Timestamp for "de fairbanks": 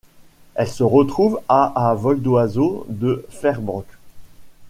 2.89-3.85